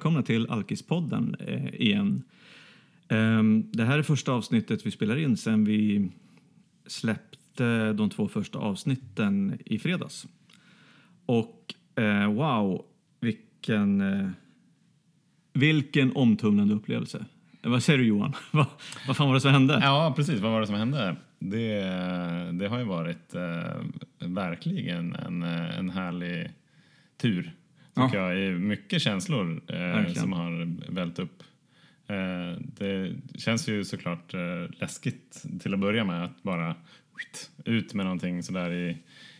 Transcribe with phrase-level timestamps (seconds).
[0.00, 2.22] välkomna till Alkispodden eh, igen.
[3.08, 6.08] Ehm, det här är första avsnittet vi spelar in sen vi
[6.86, 10.26] släppte de två första avsnitten i fredags.
[11.26, 12.84] Och eh, wow,
[13.20, 14.28] vilken, eh,
[15.52, 17.24] vilken omtumlande upplevelse.
[17.62, 18.32] Vad säger du Johan?
[18.50, 18.66] vad,
[19.06, 19.80] vad fan var det som hände?
[19.82, 20.40] Ja, precis.
[20.40, 21.16] Vad var det som hände?
[21.38, 21.80] Det,
[22.52, 26.50] det har ju varit eh, verkligen en, en härlig
[27.16, 27.54] tur.
[28.06, 28.34] Tycker ja.
[28.34, 28.60] jag.
[28.60, 31.42] Mycket känslor eh, som har vält upp.
[32.06, 34.40] Eh, det känns ju såklart eh,
[34.80, 36.74] läskigt till att börja med att bara
[37.64, 38.96] ut med någonting sådär i,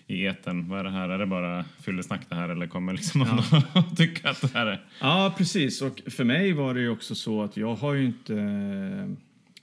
[0.07, 0.69] i eten.
[0.69, 1.09] Vad är det här?
[1.09, 3.63] Är det bara fyllesnack det här eller kommer liksom någon ja.
[3.75, 4.85] att tycka att det här är...
[5.01, 5.83] Ja, precis.
[5.83, 8.35] Och för mig var det ju också så att jag har ju inte,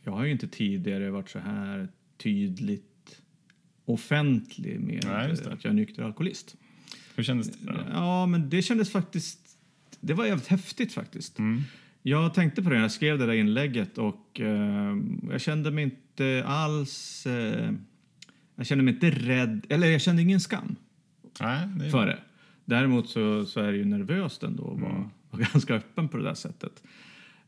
[0.03, 3.21] jag har ju inte tidigare varit så här tydligt
[3.85, 6.55] offentlig med Nej, att jag är nykter alkoholist.
[7.17, 7.71] Hur kändes det?
[7.71, 7.79] Då?
[7.91, 9.39] Ja, men det kändes faktiskt...
[9.99, 11.39] Det var jävligt häftigt faktiskt.
[11.39, 11.61] Mm.
[12.01, 14.97] Jag tänkte på det när jag skrev det där inlägget och eh,
[15.31, 17.25] jag kände mig inte alls...
[17.27, 17.71] Eh,
[18.55, 20.75] jag kände mig inte rädd, eller jag kände ingen skam
[21.39, 22.19] Nej, det för det.
[22.65, 25.09] Däremot så, så är det ju nervöst ändå att mm.
[25.31, 26.83] vara ganska öppen på det där sättet.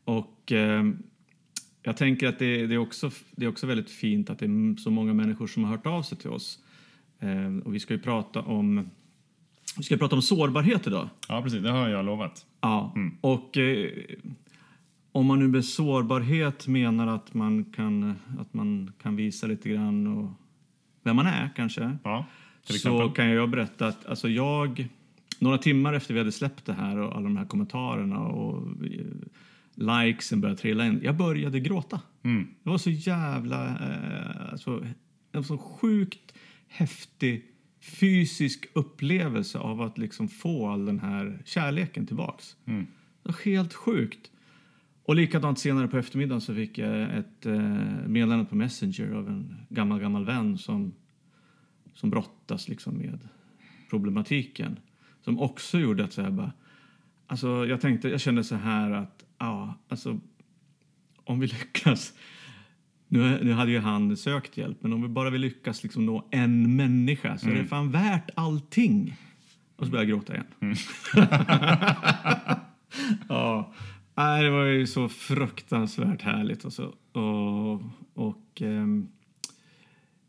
[0.04, 0.84] Och eh,
[1.82, 4.76] jag tänker att det, det, är också, det är också väldigt fint att det är
[4.76, 6.58] så många människor som har hört av sig till oss.
[7.18, 8.90] Eh, och vi ska ju prata om
[9.76, 11.08] vi ska prata om sårbarhet idag.
[11.28, 11.62] Ja, precis.
[11.62, 12.46] Det har jag lovat.
[12.60, 13.16] Ja, mm.
[13.20, 13.90] och eh,
[15.12, 20.06] om man nu med sårbarhet menar att man kan, att man kan visa lite grann
[20.06, 20.30] och
[21.02, 21.96] vem man är kanske.
[22.04, 22.26] Ja,
[22.62, 24.88] så kan jag berätta att alltså jag,
[25.38, 29.06] några timmar efter vi hade släppt det här och alla de här kommentarerna och eh,
[29.74, 31.00] likesen började trilla in.
[31.02, 32.00] Jag började gråta.
[32.22, 32.48] Mm.
[32.62, 34.78] Det var så jävla, eh, alltså,
[35.30, 36.34] det var så sjukt
[36.68, 37.49] häftig
[37.80, 42.56] fysisk upplevelse av att liksom få all den här kärleken tillbaks.
[42.64, 42.86] Mm.
[43.22, 44.30] Det var helt sjukt.
[45.02, 47.62] Och likadant senare på eftermiddagen så fick jag ett eh,
[48.06, 50.94] meddelande på Messenger av en gammal, gammal vän som,
[51.94, 53.28] som brottas liksom med
[53.90, 54.78] problematiken.
[55.24, 56.52] Som också gjorde att så här bara,
[57.26, 60.20] alltså jag tänkte, jag kände så här att, ja, alltså
[61.24, 62.14] om vi lyckas
[63.12, 66.28] nu, nu hade ju han sökt hjälp, men om vi bara vill lyckas liksom nå
[66.30, 67.58] en människa så mm.
[67.58, 67.68] är det mm.
[67.68, 69.16] fan värt allting.
[69.76, 70.46] Och så började jag gråta igen.
[70.60, 70.76] Mm.
[73.28, 73.72] ja,
[74.14, 76.64] det var ju så fruktansvärt härligt.
[76.64, 77.82] Och, så, och,
[78.14, 79.08] och um,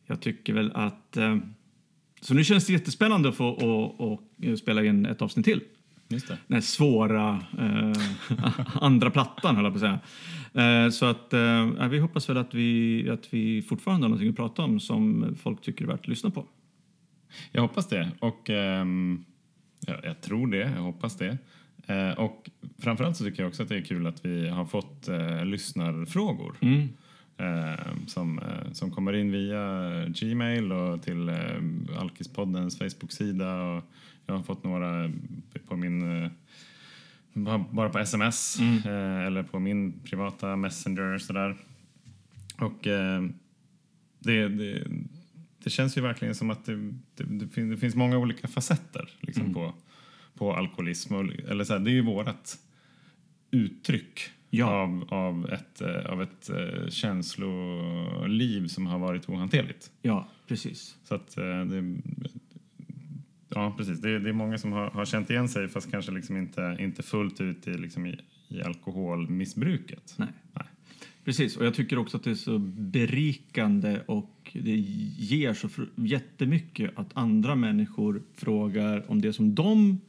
[0.06, 1.18] jag tycker väl att...
[1.18, 1.54] Um,
[2.22, 4.22] så nu känns det jättespännande att få och, och
[4.60, 5.62] spela in ett avsnitt till.
[6.28, 8.02] Den här svåra eh,
[8.82, 10.00] andra plattan, höll jag på att
[10.54, 10.86] säga.
[10.86, 14.36] Eh, så att eh, vi hoppas väl att vi, att vi fortfarande har någonting att
[14.36, 16.46] prata om som folk tycker är värt att lyssna på.
[17.52, 18.12] Jag hoppas det.
[18.20, 19.24] Och ehm,
[19.88, 20.58] jag, jag, tror det.
[20.58, 21.38] Jag hoppas det.
[21.88, 22.50] Eh, och
[22.80, 26.56] framförallt så tycker jag också att det är kul att vi har fått eh, lyssnarfrågor.
[26.62, 26.90] Mm.
[27.42, 33.62] Eh, som, eh, som kommer in via Gmail och till eh, Alkispoddens Facebook-sida.
[33.62, 33.84] Och
[34.26, 35.12] jag har fått några
[35.68, 36.30] på min
[37.72, 38.88] bara på sms mm.
[39.28, 41.58] eller på min privata messenger sådär.
[42.58, 42.80] Och
[44.20, 44.84] det, det,
[45.64, 49.54] det, känns ju verkligen som att det, det, finns många olika facetter liksom, mm.
[49.54, 49.74] på,
[50.34, 51.16] på alkoholism.
[51.16, 52.58] Och, eller så här, det är ju vårt
[53.52, 54.66] uttryck ja.
[54.66, 56.50] av, av ett, av ett
[56.90, 59.92] känsloliv som har varit ohanterligt.
[60.02, 60.98] Ja, precis.
[61.04, 61.98] Så att det,
[63.56, 64.00] Ja, precis.
[64.00, 66.78] Det är, det är många som har, har känt igen sig fast kanske liksom inte,
[66.80, 70.16] inte fullt ut i, liksom i, i alkoholmissbruket.
[70.18, 70.30] Nej.
[70.54, 70.66] Nej.
[71.26, 74.76] Precis, och jag tycker också att det är så berikande och det
[75.18, 80.00] ger så jättemycket att andra människor frågar om det som de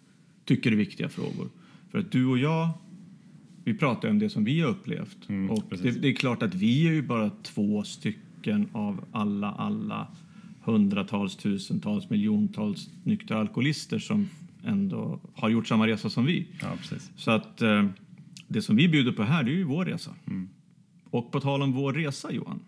[0.45, 1.49] tycker är viktiga frågor.
[1.91, 2.69] För att du och jag,
[3.65, 5.29] vi pratar om det som vi har upplevt.
[5.29, 9.53] Mm, och det, det, är klart att vi är ju bara två stycken av alla,
[9.53, 10.09] alla
[10.65, 14.29] hundratals, tusentals, miljontals nyktra alkoholister som
[14.65, 16.47] ändå har gjort samma resa som vi.
[16.61, 16.77] Ja.
[17.17, 17.87] Så att eh,
[18.49, 20.15] det som vi bjuder på här, det är ju vår resa.
[20.27, 20.49] Mm.
[21.05, 22.61] Och på tal om vår resa, Johan,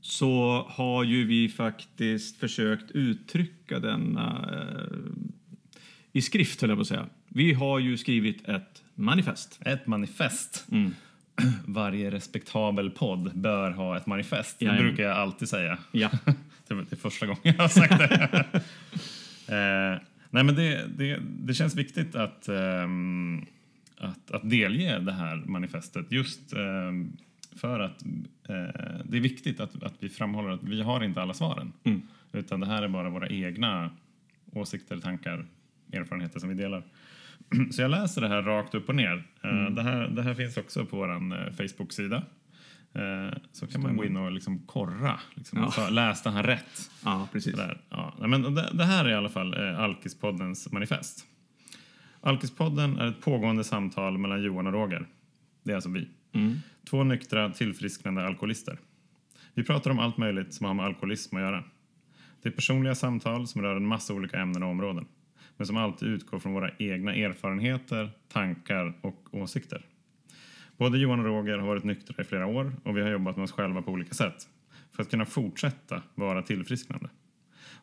[0.00, 4.98] så har ju vi faktiskt försökt uttrycka denna eh,
[6.12, 7.06] i skrift, höll jag på att säga.
[7.28, 9.58] Vi har ju skrivit ett manifest.
[9.64, 10.66] Ett manifest.
[10.70, 10.94] Mm.
[11.66, 14.58] varje respektabel podd bör ha ett manifest.
[14.58, 14.86] Det Jajamän.
[14.86, 15.78] brukar jag alltid säga.
[15.92, 16.10] Ja.
[16.68, 18.44] det är första gången jag har sagt det.
[19.48, 20.00] eh,
[20.30, 22.88] nej, men det, det, det känns viktigt att, eh,
[23.98, 26.92] att, att delge det här manifestet just eh,
[27.56, 28.02] för att
[28.48, 31.72] eh, det är viktigt att, att vi framhåller att vi har inte alla svaren.
[31.84, 32.02] Mm.
[32.32, 33.90] Utan det här är bara våra egna
[34.52, 35.46] åsikter, tankar,
[35.92, 36.82] erfarenheter som vi delar.
[37.70, 39.24] Så jag läser det här rakt upp och ner.
[39.44, 41.18] Eh, Det, här, det här finns också på vår eh,
[41.52, 42.16] Facebook-sida.
[42.94, 45.20] Eh, Så kan man gå in och liksom korra.
[45.34, 45.70] Liksom, Ja.
[45.70, 46.90] så, läste han rätt?
[47.04, 47.54] Ja, precis.
[47.90, 48.14] Ja.
[48.18, 51.24] Men det, det här är i alla fall Alkispoddens manifest.
[52.20, 55.06] Alkispodden är ett pågående samtal mellan Johan och Roger.
[55.62, 56.08] Det är alltså vi.
[56.32, 56.56] Mm.
[56.90, 58.78] Två nyktra, tillfrisknande alkoholister.
[59.54, 61.64] Vi pratar om allt möjligt som har med alkoholism att göra.
[62.42, 65.06] Det är personliga samtal som rör en massa olika ämnen och områden.
[65.58, 69.86] Men som alltid utgår från våra egna erfarenheter, tankar och åsikter.
[70.76, 73.44] Både Johan och Roger har varit nyktra i flera år och vi har jobbat med
[73.44, 74.48] oss själva på olika sätt.
[74.92, 77.08] För att kunna fortsätta vara tillfrisknande.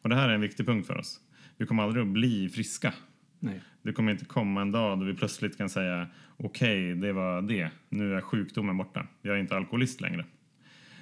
[0.01, 1.19] Och det här är en viktig punkt för oss.
[1.57, 2.93] Vi kommer aldrig att bli friska.
[3.39, 3.61] Nej.
[3.81, 6.07] Det kommer inte komma en dag då vi plötsligt kan säga
[6.37, 7.69] okej, det var det.
[7.89, 9.07] Nu är sjukdomen borta.
[9.21, 10.25] Jag är inte alkoholist längre.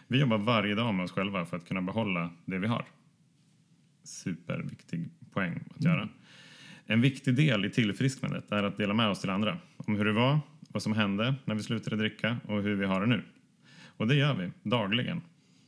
[0.07, 2.85] Vi jobbar varje dag med oss själva för att kunna behålla det vi har.
[4.03, 6.09] Superviktig poäng att göra.
[6.85, 10.12] En viktig del i tillfrisknandet är att dela med oss till andra om hur det
[10.12, 13.24] var, vad som hände när vi slutade dricka och hur vi har det nu.
[13.97, 15.21] Och det gör vi dagligen.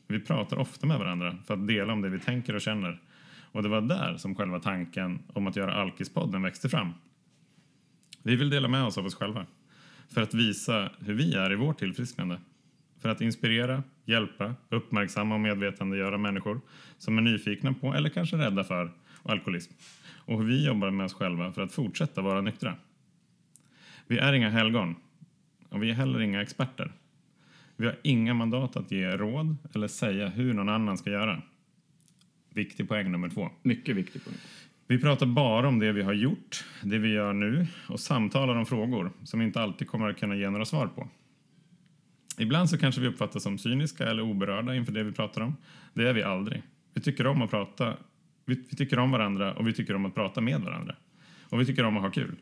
[0.07, 3.01] Vi pratar ofta med varandra för att dela om det vi tänker och känner.
[3.51, 6.93] Och det var där som själva tanken om att göra Alkispodden växte fram.
[8.23, 9.45] Vi vill dela med oss av oss själva
[10.09, 12.39] för att visa hur vi är i vårt tillfrisknande.
[13.01, 16.61] För att inspirera, hjälpa, uppmärksamma och medvetandegöra människor
[16.97, 18.91] som är nyfikna på eller kanske rädda för
[19.31, 19.73] alkoholism.
[20.15, 22.75] Och hur vi jobbar med oss själva för att fortsätta vara nyktra.
[24.07, 24.95] Vi är inga helgon
[25.69, 26.91] och vi är heller inga experter.
[27.75, 31.41] Vi har inga mandat att ge råd eller säga hur någon annan ska göra.
[32.49, 33.49] Viktig poäng nummer två.
[33.61, 34.37] Mycket viktig poäng.
[34.87, 38.65] Vi pratar bara om det vi har gjort, det vi gör nu och samtalar om
[38.65, 41.09] frågor som inte alltid kommer att kunna ge några svar på.
[42.37, 45.55] Ibland så kanske vi uppfattas som cyniska eller oberörda inför det vi pratar om.
[45.93, 46.63] Det är vi aldrig.
[46.93, 47.93] Vi tycker om att prata,
[48.45, 50.95] vi, vi tycker om varandra och vi tycker om att prata med varandra.
[51.49, 52.35] Och vi tycker om att ha kul.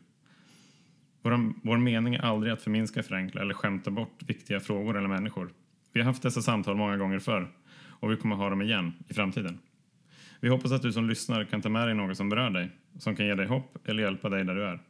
[1.22, 5.50] Vår, vår mening är aldrig att förminska, förenkla eller skämta bort viktiga frågor eller människor.
[5.92, 7.52] Vi har haft dessa samtal många gånger förr
[7.86, 9.58] och vi kommer ha dem igen i framtiden.
[10.40, 13.16] Vi hoppas att du som lyssnar kan ta med dig något som berör dig, som
[13.16, 14.80] kan ge dig hopp eller hjälpa dig där du är.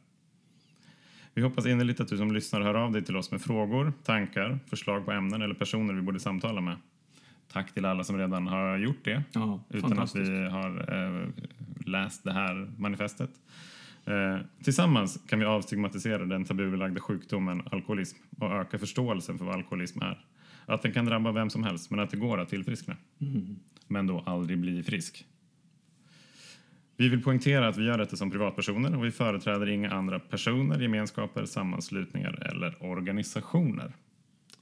[1.33, 4.59] Vi hoppas innerligt att du som lyssnar hör av dig till oss med frågor, tankar,
[4.69, 6.77] förslag på ämnen eller personer vi borde samtala med.
[7.51, 11.29] Tack till alla som redan har gjort det Ja, utan att vi har eh,
[11.85, 13.29] läst det här manifestet.
[14.05, 20.01] Eh, tillsammans kan vi avstigmatisera den tabubelagda sjukdomen alkoholism och öka förståelsen för vad alkoholism
[20.01, 20.25] är.
[20.65, 22.95] Att den kan drabba vem som helst, men att det går att tillfriskna.
[23.87, 25.25] Men då aldrig bli frisk.
[26.97, 30.79] Vi vill poängtera att vi gör detta som privatpersoner och vi företräder inga andra personer,
[30.79, 33.93] gemenskaper, sammanslutningar eller organisationer.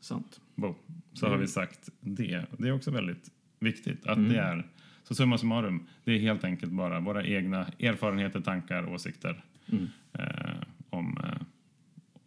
[0.03, 0.41] Sant.
[0.55, 0.75] Bo,
[1.13, 2.45] så har vi sagt det.
[2.57, 4.29] Det är också väldigt viktigt att Mm.
[4.29, 4.67] det är,
[5.03, 9.87] så summa summarum, det är helt enkelt bara våra egna erfarenheter, tankar, åsikter Mm.
[10.13, 10.55] eh,
[10.89, 11.41] om, eh,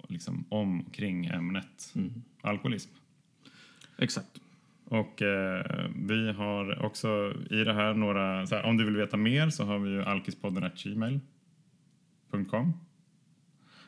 [0.09, 2.23] liksom, om kring ämnet Mm.
[2.41, 2.91] alkoholism.
[3.99, 4.41] Exakt.
[4.85, 9.51] Och eh, vi har också i det här några, här, om du vill veta mer
[9.51, 12.73] så har vi ju alkispodden.gmail.com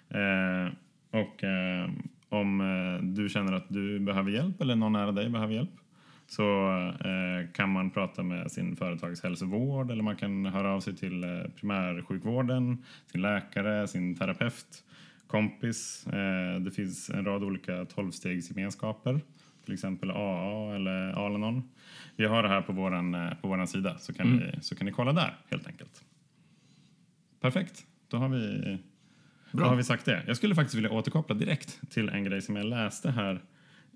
[0.08, 0.68] eh,
[1.10, 1.90] Och eh,
[2.28, 5.70] om eh, du känner att du behöver hjälp eller någon nära dig behöver hjälp
[6.26, 6.68] så
[7.04, 11.30] eh, kan man prata med sin företagshälsovård eller man kan höra av sig till eh,
[11.56, 14.84] primärsjukvården, sin läkare, sin terapeut,
[15.26, 16.06] kompis.
[16.64, 19.20] Det finns en rad olika tolvstegsgemenskaper,
[19.64, 21.62] till exempel AA eller Alanon.
[22.16, 24.92] Vi har det här på eh, på våran sida så kan, ni, så kan ni
[24.92, 26.04] kolla där helt enkelt.
[27.40, 28.78] Perfekt, då har vi
[29.52, 29.64] Bra.
[29.64, 30.24] då har vi sagt det.
[30.26, 33.42] Jag skulle faktiskt vilja återkoppla direkt till en grej som jag läste här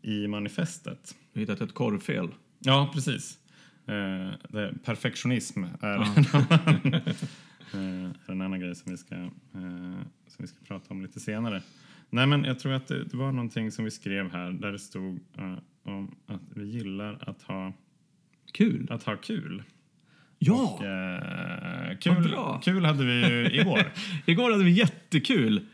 [0.03, 1.15] i manifestet.
[1.33, 2.29] Vi har hittat ett korvfel.
[2.59, 3.39] Ja, precis.
[3.87, 6.03] Eh, det, perfektionism är, Ja.
[7.75, 9.31] eh, är en annan grej som vi, ska, eh,
[10.29, 11.63] som vi ska prata om lite senare.
[12.11, 14.79] Nej, men jag tror att det, det var någonting som vi skrev här där det
[14.79, 17.73] stod eh, om att vi gillar att ha,
[18.53, 18.87] Kul.
[18.91, 19.63] att ha kul.
[20.45, 20.79] Ja!
[20.79, 23.83] Och, eh, kul, kul hade vi ju igår.
[24.27, 25.67] Igår hade vi jättekul.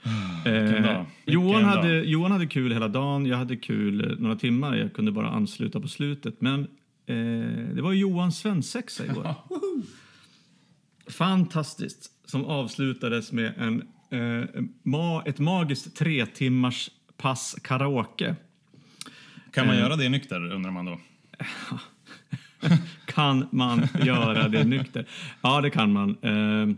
[0.45, 0.97] Dag.
[0.97, 1.89] Eh, Johan, hade.
[2.03, 4.77] Johan hade kul hela dagen, jag hade kul några timmar.
[4.77, 6.41] Jag kunde bara ansluta på slutet.
[6.41, 6.61] Men
[7.07, 9.35] eh, det var Johans svensexa igår.
[11.11, 12.11] Fantastiskt.
[12.27, 14.49] Som avslutades med en, eh,
[14.83, 18.37] ma, ett magiskt tre timmars pass karaoke.
[19.53, 19.81] Kan man Eh.
[19.83, 20.99] göra det nykter undrar man då?
[23.19, 25.07] Kan man göra det nykter?
[25.43, 26.17] Ja, det kan man.
[26.23, 26.77] Eh,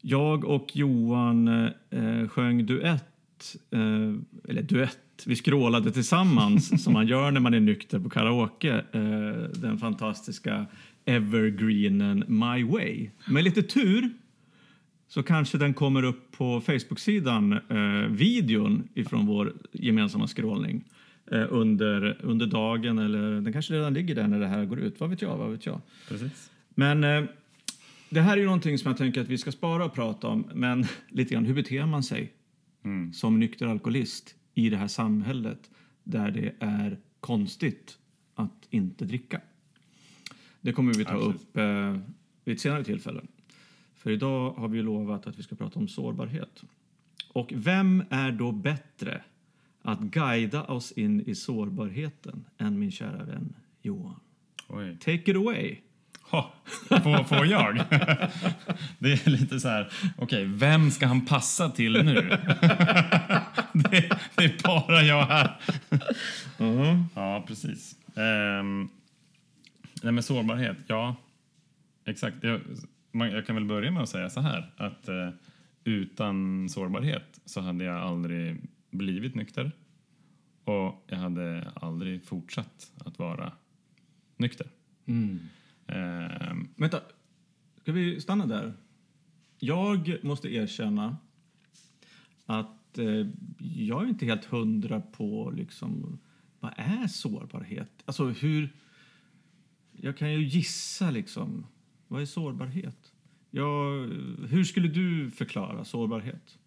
[0.00, 1.48] Jag och Johan
[1.90, 3.80] eh, sjöng duett, eh,
[4.48, 8.84] eller duett, vi skrålade tillsammans som man gör när man är nykter på karaoke.
[8.92, 10.66] Eh, Den fantastiska
[11.04, 13.10] evergreenen My Way.
[13.28, 14.10] Med lite tur
[15.08, 20.84] så kanske den kommer upp på Facebook-sidan, eh, videon ifrån vår gemensamma scrollning eh,
[21.36, 25.00] under, under dagen eller den kanske redan ligger där när det här går ut.
[25.00, 25.36] Vad vet jag?
[25.36, 25.80] Vad vet jag?
[26.08, 26.50] Precis.
[26.68, 27.24] Men eh,
[28.10, 30.46] det här är ju någonting som jag tänker att vi ska spara och prata om,
[30.54, 32.32] men lite grann hur beter man sig
[32.84, 33.12] Mm.
[33.12, 35.70] som nykter alkoholist i det här samhället
[36.04, 37.98] där det är konstigt
[38.34, 39.40] att inte dricka.
[40.60, 41.36] Det kommer vi ta Absolut.
[41.36, 41.96] upp eh,
[42.44, 43.20] vid ett senare tillfälle.
[43.96, 46.62] För idag har vi lovat att vi ska prata om sårbarhet.
[47.32, 49.22] Och vem är då bättre
[49.82, 54.20] att guida oss in i sårbarheten än min kära vän Johan?
[54.68, 54.96] Oj.
[55.00, 55.76] Take it away!
[56.22, 56.52] Ha,
[56.88, 57.76] får, får jag?
[58.98, 62.14] Det är lite så här, okej, vem ska han passa till nu?
[63.72, 65.60] Det, det är bara jag här.
[67.14, 67.96] Ja, precis.
[68.14, 68.88] Um,
[70.02, 71.16] nej, men sårbarhet, ja.
[72.04, 72.36] Exakt.
[72.40, 72.60] Jag,
[73.12, 75.28] man, jag kan väl börja med att säga så här, att eh,
[75.84, 78.56] utan sårbarhet så hade jag aldrig
[78.92, 79.72] blivit nykter
[80.64, 83.52] och jag hade aldrig fortsatt att vara
[84.36, 84.66] nykter.
[85.86, 87.00] Ehm, Vänta,
[87.82, 88.74] ska vi stanna där?
[89.58, 91.16] Jag måste erkänna
[92.46, 93.26] att eh,
[93.58, 96.18] jag är inte helt hundra på liksom,
[96.60, 98.02] vad är sårbarhet?
[98.04, 98.68] Alltså hur...
[99.92, 101.66] Jag kan ju gissa liksom,
[102.08, 103.12] vad är sårbarhet?
[103.50, 103.98] Jag,
[104.48, 106.58] hur skulle du förklara sårbarhet?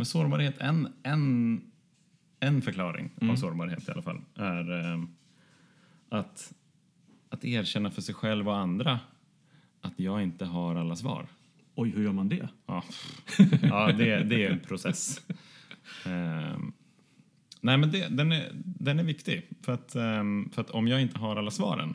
[0.00, 1.60] Men sårbarhet, en, en,
[2.40, 5.02] en förklaring av sårbarhet i alla fall, är eh,
[6.08, 6.52] att,
[7.28, 9.00] att erkänna för sig själv och andra
[9.80, 11.26] att jag inte har alla svar.
[11.74, 12.48] Oj, hur gör man det?
[12.66, 12.84] Ja,
[13.62, 15.20] ja det, det är en process.
[16.06, 16.72] Ehm,
[17.60, 19.48] nej, men det, den, är, den är viktig.
[19.62, 21.94] För att, ehm, för att om jag inte har alla svaren,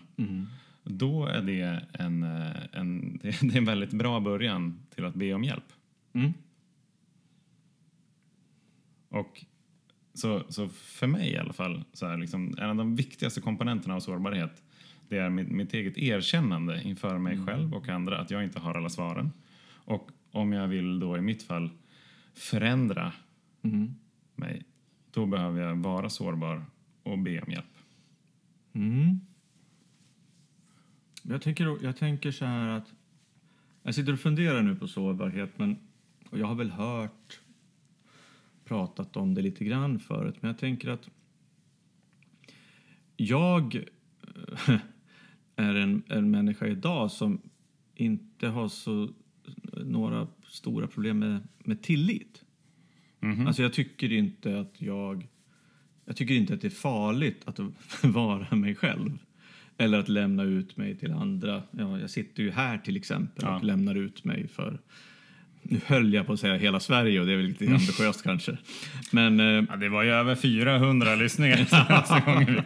[0.83, 5.33] då är det en, eh, en, det är en väldigt bra början till att be
[5.33, 5.73] om hjälp.
[6.13, 6.33] Mm.
[9.15, 9.45] Och
[10.13, 13.95] så, så för mig i alla fall, så är liksom, en av de viktigaste komponenterna
[13.95, 14.63] av sårbarhet
[15.09, 18.75] det är mitt, mitt eget erkännande inför mig själv och andra att jag inte har
[18.75, 19.31] alla svaren.
[19.73, 21.69] Och om jag vill då i mitt fall
[22.33, 23.13] förändra
[24.35, 24.63] mig,
[25.11, 26.65] då behöver jag vara sårbar
[27.03, 27.77] och be om hjälp.
[28.73, 29.19] Mm.
[31.23, 32.93] Jag, tänker, jag tänker så här att...
[33.83, 35.77] Jag sitter och funderar nu på sårbarhet, men
[36.31, 37.39] jag har väl hört
[38.65, 41.09] pratat om det lite grann förut, men jag tänker att
[43.17, 44.79] jag eh,
[45.55, 47.41] är en, en människa idag som
[47.95, 49.09] inte har så
[49.73, 52.45] några stora problem med, med tillit.
[53.47, 55.27] Alltså jag tycker inte att jag...
[56.07, 57.59] Jag tycker inte att det är farligt att
[58.03, 59.17] vara mig själv.
[59.77, 61.63] Eller att lämna ut mig till andra.
[61.71, 63.55] Ja, jag sitter ju här till exempel Ja.
[63.55, 64.81] och lämnar ut mig för...
[65.69, 68.57] Nu höll jag på att säga hela Sverige och det är väl lite ambitiöst kanske.
[69.11, 69.39] Men...
[69.39, 72.63] Eh, Ja, det var ju över 400 lyssningar senaste gången.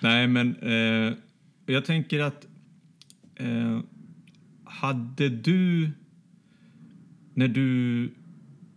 [0.00, 1.12] Nej, men eh,
[1.66, 2.46] jag tänker att
[3.36, 3.80] eh,
[4.64, 5.90] hade du
[7.34, 8.10] när, du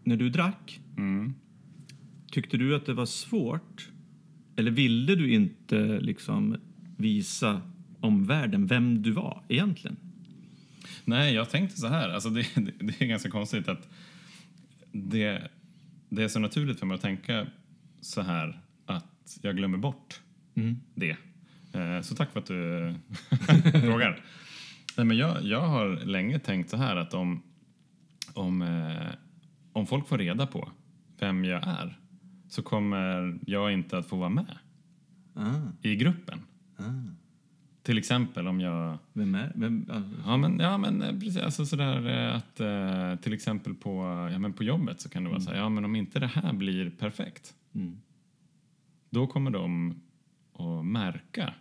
[0.03, 1.33] när du drack, Mm.
[2.31, 3.89] tyckte du att det var svårt
[4.55, 6.57] eller ville du inte liksom
[6.97, 7.61] visa
[7.99, 9.97] omvärlden vem du var egentligen?
[11.05, 12.09] Nej, jag tänkte så här.
[12.09, 13.89] Alltså det, det, det är ganska konstigt att
[14.91, 15.47] det,
[16.09, 17.47] det är så naturligt för mig att tänka
[18.01, 20.21] så här att jag glömmer bort
[20.95, 21.17] det.
[21.73, 22.95] Eh, Så tack för att du
[23.81, 24.23] frågar.
[24.97, 27.43] Nej, men jag, jag har länge tänkt så här att om,
[28.33, 29.07] om, eh,
[29.73, 30.71] om folk får reda på
[31.19, 31.99] vem jag är
[32.49, 34.57] så kommer jag inte att få vara med
[35.35, 36.39] Ah, i gruppen.
[36.77, 36.83] ah.
[37.87, 39.51] Till exempel om jag Vem är...
[39.55, 41.37] Vem, ah, Ja, men, ja, men eh, precis.
[41.37, 43.89] Alltså sådär eh, att eh, till exempel på,
[44.31, 46.27] ja, men på jobbet så kan det vara så här, ja men om inte det
[46.27, 47.97] här blir perfekt, mm.
[49.09, 50.01] då kommer de
[50.53, 51.53] att märka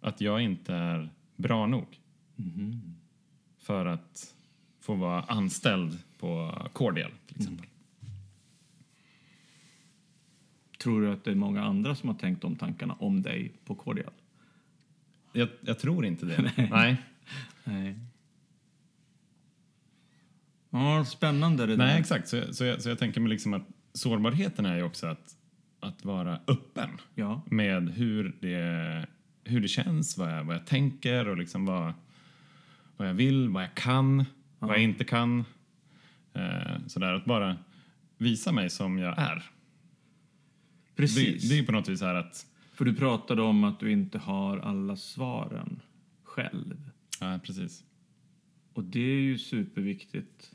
[0.00, 1.86] att jag inte är bra nog
[3.58, 4.34] för att
[4.80, 7.66] få vara anställd på Cordial till exempel.
[10.78, 13.74] Tror du att det är många andra som har tänkt de tankarna om dig på
[13.74, 14.12] Cordial?
[15.36, 16.52] Jag, jag tror inte det.
[16.70, 16.96] Nej.
[17.64, 17.98] Nej.
[20.70, 22.00] Ja, spännande det Nej, där.
[22.00, 22.28] exakt.
[22.28, 25.36] Så, så, jag, så jag tänker mig liksom att sårbarheten är ju också att,
[25.80, 26.90] att vara öppen.
[27.14, 27.42] Ja.
[27.46, 29.06] med hur det,
[29.44, 31.92] hur det känns, vad jag, vad jag tänker och liksom vad,
[32.96, 34.24] vad jag vill, vad jag kan,
[34.58, 35.44] vad jag inte kan.
[36.34, 37.56] Eh, sådär, att bara
[38.18, 39.42] visa mig som jag är.
[40.96, 41.42] Precis.
[41.42, 44.18] Det, det är på något vis här att, För du pratade om att du inte
[44.18, 45.80] har alla svaren
[46.22, 46.90] själv.
[47.20, 47.84] ja precis.
[48.72, 50.50] Och det är ju superviktigt.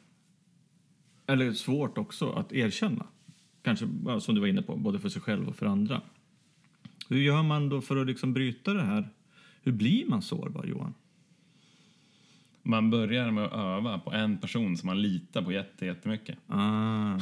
[1.27, 3.05] Eller svårt också att erkänna.
[3.61, 3.87] Kanske
[4.21, 6.01] som du var inne på, både för sig själv och för andra.
[7.09, 9.09] Hur gör man då för att liksom bryta det här?
[9.61, 10.93] Hur blir man sårbar, Johan?
[12.63, 16.37] Man börjar med att öva på en person som man litar på jätte- jättemycket.
[16.47, 17.19] Ah,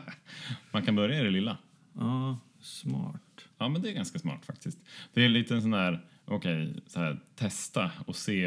[0.72, 1.58] Man kan börja i det lilla.
[1.92, 3.22] ja, smart.
[3.62, 4.78] Ja, men det är ganska smart faktiskt.
[5.12, 8.46] Det är lite en sån där, okej, så här, testa och se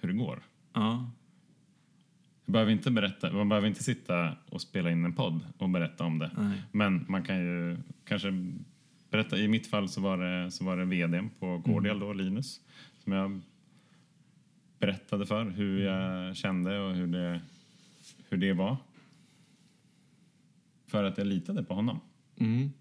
[0.00, 0.42] hur det går.
[0.72, 1.10] Ja,
[2.44, 6.04] Jag behöver inte berätta, man behöver inte sitta och spela in en podd och berätta
[6.04, 6.30] om det.
[6.36, 6.62] nej.
[6.72, 8.52] Men man kan ju kanske
[9.10, 12.60] berätta, i mitt fall så var det, så var det vdn på Cordial då, Linus,
[13.04, 13.40] som jag
[14.78, 17.40] berättade för hur jag kände och hur det,
[18.28, 18.76] hur det var.
[20.86, 22.00] För att jag litade på honom.
[22.36, 22.72] Mm,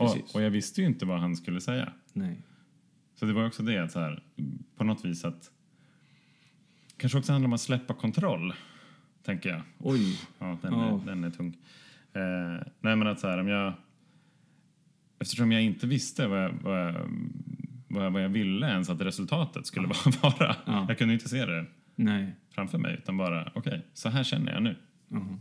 [0.00, 1.92] Och, och jag visste ju inte vad han skulle säga.
[2.12, 2.42] nej.
[3.14, 4.22] Så det var också det att så här,
[4.76, 5.50] på något vis att
[6.96, 8.54] kanske också handlar om att släppa kontroll,
[9.24, 9.62] tänker jag.
[9.78, 10.20] Oj.
[10.38, 11.00] Ja, den, Ja.
[11.00, 11.56] Är, den är tung.
[12.12, 13.72] Eh, nej, men att så här, om jag...
[15.18, 16.94] Eftersom jag inte visste vad jag, vad jag,
[17.88, 19.86] vad jag, vad jag ville ens att resultatet skulle
[20.22, 20.56] vara.
[20.66, 20.84] Ja.
[20.88, 21.66] Jag kunde inte se det
[21.96, 22.34] Nej.
[22.50, 24.76] framför mig, utan bara okej, så här känner jag nu.
[25.08, 25.40] Mhm.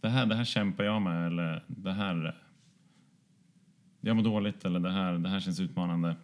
[0.00, 2.36] Det här, det här kämpar jag med, eller det här...
[4.04, 6.16] Jag mår dåligt, eller det här, det här känns utmanande.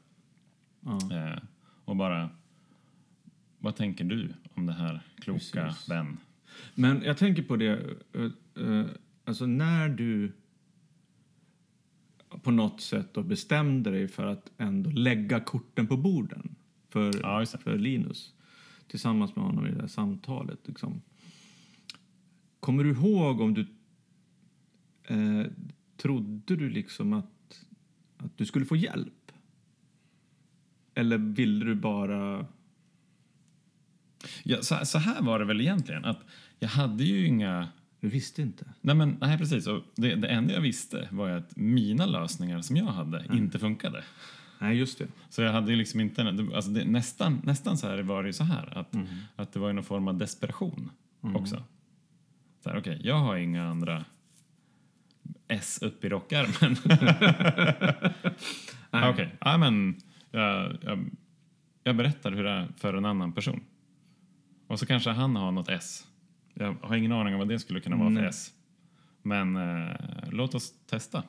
[0.80, 0.99] Ja.
[1.12, 1.38] Eh,
[1.85, 2.30] och bara...
[3.58, 5.88] Vad tänker du om det här, kloka Precis.
[5.90, 6.16] vän?
[6.75, 8.87] Men jag tänker på det, eh, eh,
[9.25, 10.32] alltså när du
[12.42, 16.54] på något sätt då bestämde dig för att ändå lägga korten på borden
[16.88, 18.35] för, Ja, för Linus
[18.88, 20.58] tillsammans med honom i det här samtalet.
[20.64, 21.02] Liksom.
[22.61, 23.66] Kommer du ihåg om du
[25.04, 25.47] eh,
[25.97, 27.30] trodde du liksom att,
[28.18, 29.32] att du skulle få hjälp?
[30.95, 32.47] Eller ville du bara...
[34.43, 36.25] Ja, så, så här var det väl egentligen, att
[36.58, 37.69] jag hade ju inga...
[38.00, 38.66] Du visste inte?
[38.80, 39.66] Nej, men, nej precis.
[39.66, 44.04] Och det, det enda jag visste var att mina lösningar som jag hade inte funkade.
[44.58, 45.06] Nej, just det.
[45.30, 46.23] Så jag hade ju liksom inte...
[46.54, 48.97] Alltså det, nästan, nästan så här var det ju så här, att,
[49.36, 50.90] att det var ju någon form av desperation
[51.21, 51.62] också.
[52.62, 54.04] Så här, okej, jag har inga andra
[55.49, 56.76] S upp i rockärmen.
[58.91, 59.11] Nej.
[59.11, 59.97] Okej, ja men
[60.30, 61.11] jag, jag,
[61.82, 63.61] jag berättar hur det är för en annan person.
[64.67, 66.06] Och så kanske han har något S.
[66.54, 68.28] Jag har ingen aning om vad det skulle kunna vara för Nej.
[68.28, 68.50] S.
[69.23, 69.97] Men eh,
[70.30, 71.23] låt oss testa.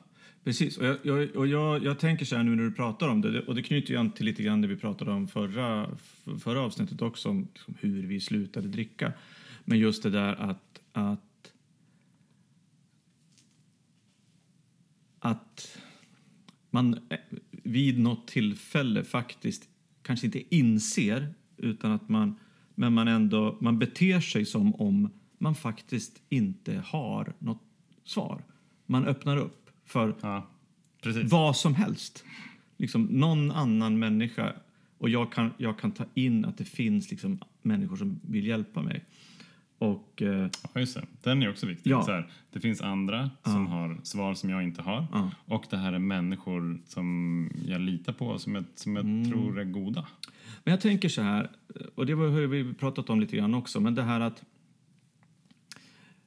[0.44, 3.20] Precis, och, jag, jag, och jag, jag tänker så här nu när du pratar om
[3.20, 5.90] det, och det knyter ju an till lite grann det vi pratade om förra,
[6.40, 9.12] förra avsnittet också, om liksom hur vi slutade dricka.
[9.64, 11.20] Men just det där att, att,
[15.20, 15.78] att
[16.70, 17.18] man eh,
[17.50, 19.68] vid något tillfälle faktiskt
[20.02, 22.38] kanske inte inser, utan att man,
[22.74, 27.62] men man ändå, man beter sig som om man faktiskt inte har något
[28.04, 28.44] svar.
[28.86, 30.50] Man öppnar upp för Ja,
[31.24, 32.24] vad som helst.
[32.76, 34.52] Liksom någon annan människa.
[34.98, 38.82] Och jag kan, jag kan ta in att det finns liksom människor som vill hjälpa
[38.82, 39.04] mig.
[39.80, 41.06] Och eh, Ja, just det.
[41.22, 41.90] Den är också viktig.
[41.90, 42.02] Ja.
[42.02, 45.06] Så här, det finns andra som har svar som jag inte har.
[45.12, 45.30] Ja.
[45.46, 49.30] Och det här är människor som jag litar på, som jag, som jag Mm.
[49.30, 50.06] tror är goda.
[50.64, 51.50] Men jag tänker så här,
[51.94, 54.44] och det har vi pratat om lite grann också, men det här att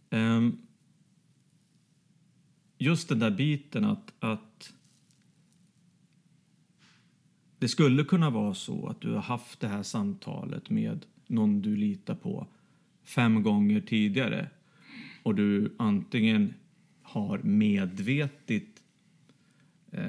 [0.09, 0.57] ehm,
[2.77, 4.73] just den där biten att, att
[7.59, 11.75] det skulle kunna vara så att du har haft det här samtalet med någon du
[11.75, 12.47] litar på
[13.03, 14.47] fem gånger tidigare
[15.23, 16.53] och du antingen
[17.01, 18.63] har medvetet
[19.91, 20.01] eh,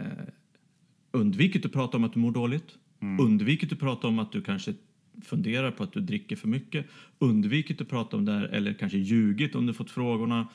[1.12, 2.78] undvikit att prata om att du mår dåligt,
[3.20, 4.74] undvikit att prata om att du kanske
[5.22, 6.86] funderar på att du dricker för mycket,
[7.18, 10.48] undvikit att prata om det här eller kanske ljugit om du fått frågorna.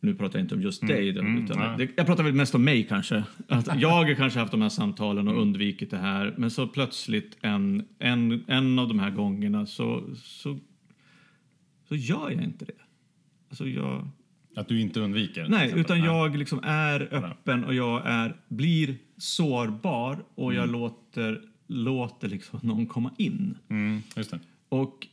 [0.00, 1.86] Nu pratar jag inte om just dig, då, mm, utan nej.
[1.86, 3.24] det, jag pratar väl mest om mig kanske.
[3.48, 7.36] Att jag har kanske haft de här samtalen och undvikit det här, men så plötsligt
[7.40, 10.58] en, en, en av de här gångerna så, så,
[11.88, 12.72] så gör jag inte det.
[13.48, 14.08] Alltså jag,
[14.56, 15.46] Att du inte undviker.
[15.48, 22.28] Nej, utan jag liksom är öppen och jag är, blir sårbar och jag låter, låter
[22.28, 23.58] liksom någon komma in.
[23.68, 24.40] Mm, just det.
[24.68, 25.06] Och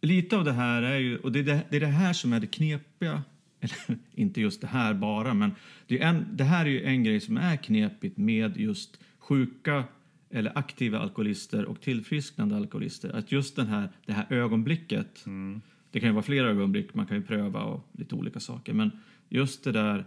[0.00, 2.32] lite av det här är ju, och det är det, det är det här som
[2.32, 3.22] är det knepiga,
[3.60, 5.54] eller inte just det här bara, men
[5.86, 9.84] det, är en, det här är ju en grej som är knepigt med just sjuka
[10.30, 13.16] eller aktiva alkoholister och tillfrisknande alkoholister.
[13.16, 15.24] Att just den här, det här ögonblicket,
[15.90, 18.90] det kan ju vara flera ögonblick, man kan ju pröva och lite olika saker, men
[19.28, 20.06] just det där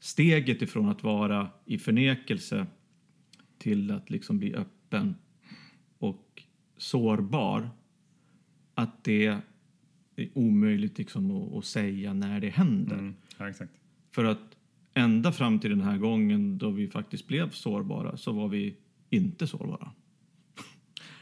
[0.00, 2.66] steget ifrån att vara i förnekelse
[3.58, 5.14] till att liksom bli öppen
[5.98, 6.42] och
[6.76, 7.70] sårbar
[8.74, 9.26] att det
[10.16, 12.98] är omöjligt liksom att, att säga när det händer.
[12.98, 13.14] Mm.
[13.38, 13.52] Ja.
[14.10, 14.56] För att
[14.94, 18.76] ända fram till den här gången då vi faktiskt blev sårbara så var vi
[19.10, 19.90] inte sårbara.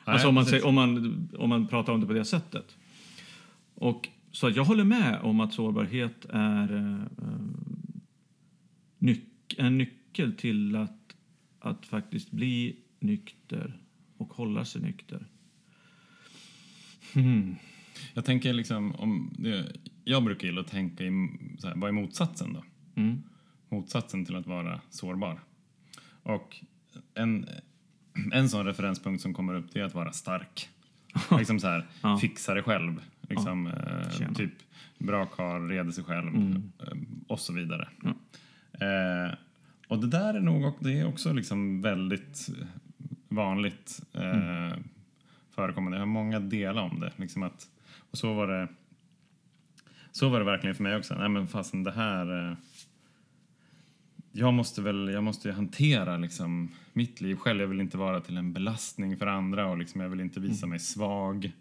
[0.04, 2.76] alltså om man, säger, om, man, om man pratar om det på det sättet.
[3.82, 7.40] Och, så jag håller med om att sårbarhet är eh, eh,
[8.98, 11.16] nyc- en nyckel till att,
[11.60, 13.80] att faktiskt bli nykter
[14.16, 15.26] och hålla sig nykter.
[17.14, 17.56] Hmm.
[18.14, 19.72] Jag tänker liksom om det,
[20.04, 21.10] Jag brukar gilla att tänka i,
[21.58, 22.64] så här, vad är motsatsen då?
[23.02, 23.22] Mm.
[23.68, 25.40] Motsatsen till att vara sårbar.
[26.22, 26.56] Och
[27.14, 27.46] en,
[28.32, 30.68] en sån referenspunkt som kommer upp det är att vara stark.
[31.38, 32.18] liksom så här, Ja.
[32.18, 33.00] fixa det själv.
[33.28, 34.52] Liksom, eh, typ
[34.98, 36.72] bra karl, reder sig själv Mm.
[36.80, 36.92] eh,
[37.28, 37.88] och så vidare.
[38.02, 38.10] Ja.
[38.86, 39.34] Eh,
[39.88, 42.48] och det där är nog det är också liksom väldigt
[43.28, 44.84] vanligt eh, Mm.
[45.50, 45.96] förekommande.
[45.98, 47.12] Jag har många delar om det.
[47.16, 47.66] Liksom att,
[48.10, 48.68] och så var det
[50.12, 51.14] så var det verkligen för mig också.
[51.14, 52.56] Nej men fasen det här eh,
[54.32, 57.60] jag måste väl jag måste ju hantera liksom mitt liv själv.
[57.60, 60.66] Jag vill inte vara till en belastning för andra och liksom jag vill inte visa
[60.66, 61.52] mig svag.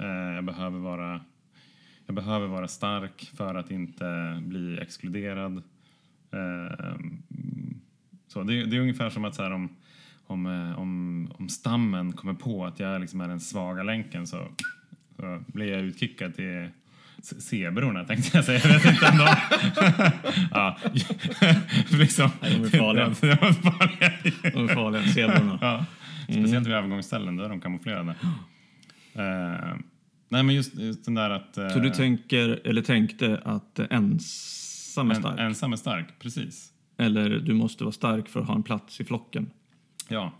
[0.00, 1.20] Eh, jag behöver vara
[2.06, 5.56] jag behöver vara stark för att inte bli exkluderad.
[6.32, 6.96] Eh,
[8.28, 9.76] så det, det är ungefär som att så om,
[10.26, 14.48] om, eh, om, om stammen kommer på att jag liksom är den svaga länken så,
[15.16, 16.68] så blir jag utkickad till
[17.22, 18.60] zebrorna tänkte jag säga.
[18.64, 19.28] Jag vet inte om de...
[20.50, 20.78] ja,
[21.98, 22.30] liksom.
[22.40, 23.04] Nej, de är farliga.
[23.20, 24.12] De är farliga.
[24.52, 25.58] De är farliga, zebrorna.
[25.60, 25.84] Ja,
[26.22, 28.14] speciellt vid övergångsställen, då är de kamouflerade.
[29.14, 29.74] Eh,
[30.28, 31.58] nej, men just, just den där att...
[31.58, 35.40] eh, Så du tänker, eller tänkte att ensam är en, stark?
[35.40, 36.72] ensam är stark, precis.
[36.96, 39.50] Eller du måste vara stark för att ha en plats i flocken?
[40.08, 40.32] Ja,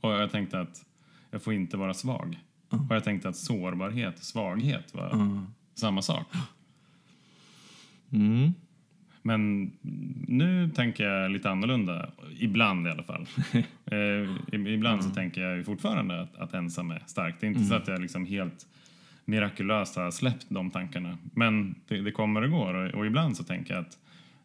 [0.00, 0.84] och jag tänkte att
[1.30, 2.38] jag får inte vara svag.
[2.68, 6.26] Och jag tänkte att sårbarhet och svaghet var samma sak.
[8.12, 8.52] Mm.
[9.28, 9.72] Men
[10.28, 13.26] nu tänker jag lite annorlunda, ibland i alla fall.
[13.84, 17.34] eh, ibland så tänker jag fortfarande att, att ensam är stark.
[17.40, 18.66] Det är inte så att jag liksom helt
[19.24, 21.18] mirakulöst har släppt de tankarna.
[21.34, 23.98] Men det, det kommer och går och, och ibland så tänker jag att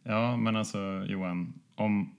[0.04, 2.16] ja, men alltså Johan, om,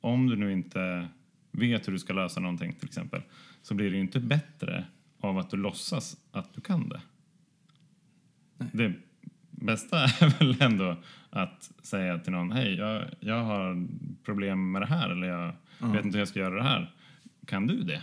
[0.00, 1.08] om du nu inte
[1.52, 3.22] vet hur du ska lösa någonting till exempel
[3.62, 4.84] så blir det ju inte bättre
[5.20, 7.00] av att du låtsas att du kan det.
[8.72, 8.92] Det
[9.64, 10.96] bästa är väl ändå
[11.34, 13.86] att säga till någon, hej, jag, jag har
[14.24, 16.94] problem med det här eller jag vet inte hur jag ska göra det här.
[17.46, 18.02] Kan du det?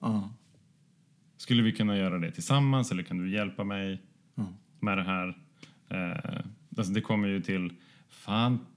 [0.00, 0.30] Ja.
[1.36, 4.02] Skulle vi kunna göra det tillsammans eller kan du hjälpa mig
[4.80, 5.28] med det här?
[5.88, 6.40] Eh,
[6.76, 7.72] alltså det kommer ju till
[8.08, 8.70] fantastisk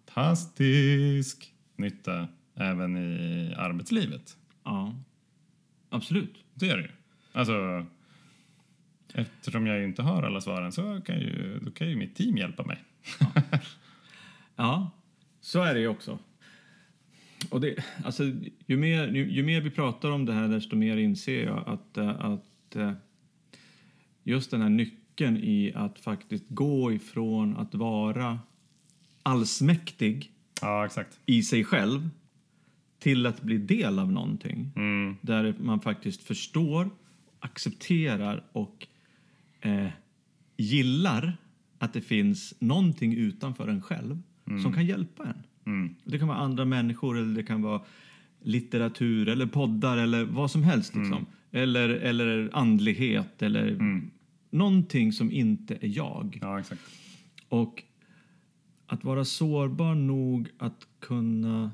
[1.75, 4.37] nytta även i arbetslivet.
[4.63, 4.95] ja.
[5.89, 6.43] Absolut.
[6.53, 6.89] Det är det ju.
[7.31, 7.85] Alltså,
[9.13, 12.63] eftersom jag inte har alla svaren så kan ju, då kan ju mitt team hjälpa
[12.63, 12.83] mig.
[14.55, 14.91] Ja,
[15.41, 16.19] så är det ju också.
[17.49, 18.23] Och det, alltså,
[18.65, 21.97] ju, mer, ju, ju mer vi pratar om det här, desto mer inser jag att,
[21.97, 22.91] eh, att eh,
[24.23, 28.39] just den här nyckeln i att faktiskt gå ifrån att vara
[29.23, 30.89] allsmäktig Ja,
[31.25, 32.09] i sig själv
[32.99, 36.89] till att bli del av någonting Mm, där man faktiskt förstår,
[37.39, 38.87] accepterar och
[39.61, 39.87] eh,
[40.57, 41.37] gillar
[41.79, 44.21] att det finns någonting utanför en själv
[44.63, 45.43] som kan hjälpa en.
[45.65, 47.81] mm, Det kan vara andra människor eller det kan vara
[48.41, 50.95] litteratur eller poddar eller vad som helst.
[50.95, 51.25] Liksom.
[51.51, 53.77] Eller, eller andlighet eller
[54.49, 56.37] någonting som inte är jag.
[56.41, 56.81] ja, exakt.
[57.49, 57.83] Och
[58.87, 61.71] att vara sårbar nog att kunna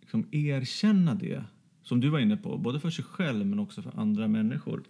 [0.00, 1.44] liksom erkänna det,
[1.82, 4.82] som du var inne på, både för sig själv men också för andra människor.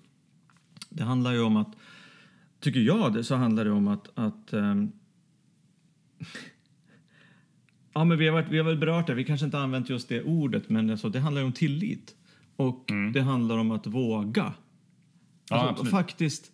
[0.90, 1.76] Det handlar ju om att,
[2.66, 4.92] tycker jag, det, så handlar det om att, att ehm,
[7.94, 9.88] Ja, men vi har, varit, vi har väl berört det, vi kanske inte har använt
[9.90, 12.14] just det ordet, men alltså, det handlar ju om tillit.
[12.56, 14.54] Och det handlar om att våga.
[15.50, 15.90] Ja, Alltså, absolut.
[15.90, 16.52] faktiskt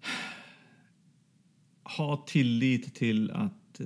[1.96, 3.80] ha tillit till att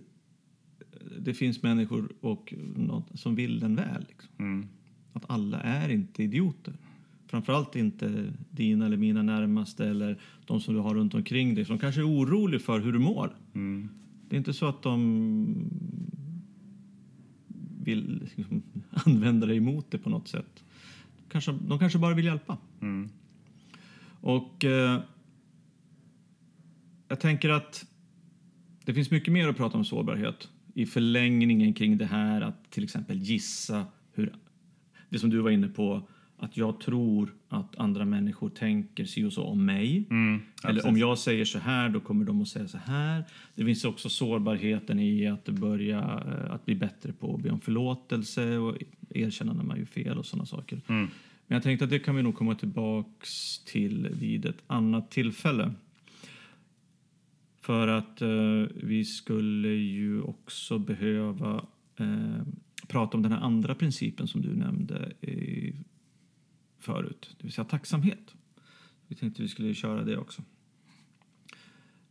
[1.19, 4.05] det finns människor och något som vill den väl.
[4.09, 4.29] Liksom.
[4.39, 4.69] Mm,
[5.13, 6.75] Att alla är inte idioter.
[7.31, 11.79] Framförallt inte dina eller mina närmaste eller de som du har runt omkring dig som
[11.79, 13.37] kanske är oroliga för hur du mår.
[13.55, 13.89] mm,
[14.29, 15.71] Det är inte så att de
[17.85, 20.65] vill liksom, använda dig emot det på något sätt.
[21.29, 22.59] Kanske, de kanske bara vill hjälpa.
[22.81, 23.09] mm,
[24.21, 25.01] Och eh,
[27.09, 27.87] jag tänker att
[28.85, 32.85] det finns mycket mer att prata om sårbarhet i förlängningen kring det här att till
[32.85, 34.33] exempel gissa hur
[35.09, 36.09] det som du var inne på
[36.41, 40.05] att jag tror att andra människor tänker si och så om mig.
[40.11, 43.25] Mm, Eller om jag säger så här, då kommer de att säga så här.
[43.55, 47.61] Det finns också sårbarheten i att börja eh, att bli bättre på att be om
[47.61, 48.77] förlåtelse och
[49.11, 50.81] erkänna när man gör fel och sådana saker.
[50.87, 51.09] Mm.
[51.47, 55.73] Men jag tänkte att det kan vi nog komma tillbaks till vid ett annat tillfälle.
[57.61, 58.29] För att eh,
[58.75, 61.65] vi skulle ju också behöva
[61.97, 62.43] eh,
[62.89, 65.75] prata om den här andra principen som du nämnde i,
[66.81, 68.35] förut, det vill säga tacksamhet.
[69.07, 70.43] Vi tänkte vi skulle köra det också.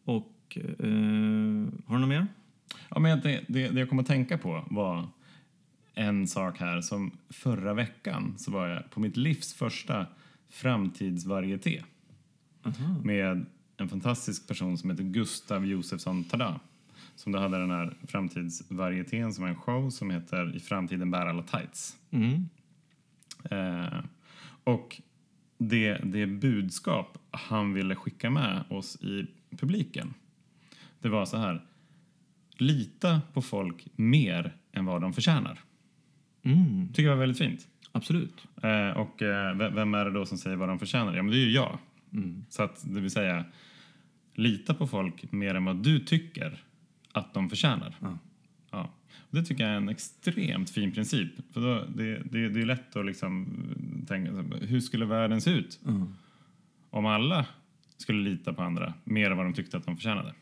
[0.03, 0.87] Och eh,
[1.85, 2.27] har du något mer?
[2.89, 5.07] Ja, men det, det, det jag kom att tänka på var
[5.93, 10.05] en sak här som förra veckan så var jag på mitt livs första
[10.49, 11.83] framtidsvarieté
[12.63, 12.95] Aha.
[13.03, 13.45] med
[13.77, 16.59] en fantastisk person som heter Gustav Josefsson Tada.
[17.15, 21.25] Som då hade den här framtidsvarietén som var en show som heter I framtiden bär
[21.25, 21.97] alla tights.
[22.11, 22.49] Mm.
[23.43, 23.99] Eh,
[24.63, 25.01] och
[25.57, 30.13] det, det budskap han ville skicka med oss i publiken,
[30.99, 31.65] det var så här.
[32.57, 35.59] Lita på folk mer än vad de förtjänar.
[36.43, 36.87] Mm.
[36.87, 37.67] tycker jag var väldigt fint.
[37.91, 38.47] Absolut.
[38.63, 41.15] Eh, och eh, ve- vem är det då som säger vad de förtjänar?
[41.15, 41.77] Ja, men det är ju jag.
[42.13, 42.45] Mm.
[42.49, 43.45] Så att, det vill säga,
[44.33, 46.63] lita på folk mer än vad du tycker
[47.11, 47.95] att de förtjänar.
[47.99, 48.17] Ja.
[49.31, 51.31] Det tycker jag är en extremt fin princip.
[51.53, 53.47] För då, det, det, det är lätt att liksom
[54.07, 54.31] tänka,
[54.65, 56.07] hur skulle världen se ut Ja.
[56.89, 57.45] om alla
[57.97, 60.33] skulle lita på andra mer än vad de tyckte att de förtjänade?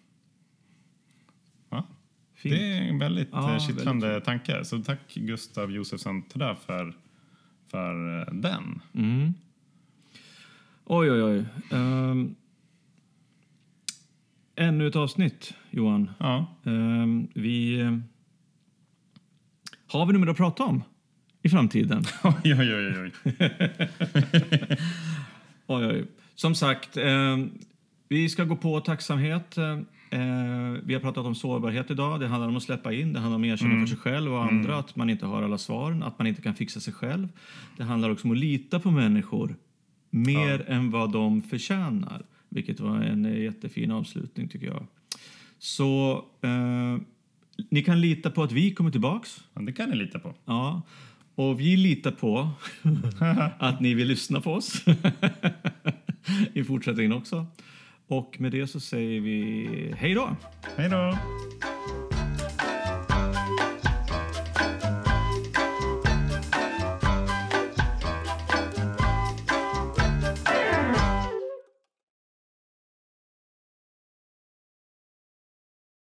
[1.70, 1.88] Ja.
[2.36, 2.56] Fint.
[2.56, 4.66] Det är en väldigt Ja, ja, kittlande väldigt tanke.
[4.66, 6.94] Så tack Gustav Josefsson Tada för,
[7.68, 8.82] för eh, den.
[8.94, 9.34] Mm.
[10.86, 11.46] Oj, oj, oj.
[11.78, 12.36] Um,
[14.56, 16.10] ännu ett avsnitt, Johan.
[16.20, 17.80] Ja, Ehm, vi...
[19.88, 20.84] Har vi något mer att prata om
[21.42, 22.04] i framtiden?
[22.24, 23.00] oj, oj, oj.
[23.00, 23.12] oj.
[25.68, 26.06] Oj, oj.
[26.36, 27.38] Som sagt, eh,
[28.10, 29.58] vi ska gå på tacksamhet.
[29.58, 32.20] Eh, vi har pratat om sårbarhet idag.
[32.20, 34.44] Det handlar om att släppa in, det handlar om att erkänna för sig själv och
[34.44, 37.28] andra att man inte har alla svaren, att man inte kan fixa sig själv.
[37.78, 39.56] Det handlar också om att lita på människor
[40.10, 44.88] mer än vad de förtjänar, vilket var en jättefin avslutning tycker jag.
[45.60, 46.98] Så eh,
[47.70, 49.44] ni kan lita på att vi kommer tillbaks.
[49.54, 50.34] Ja, det kan ni lita på.
[50.46, 50.82] Ja,
[51.36, 52.50] och vi litar på
[53.60, 54.86] att ni vill lyssna på oss
[56.54, 57.46] i fortsättningen också.
[58.08, 60.36] Och med det så säger vi hej då!
[60.76, 61.18] Hej då!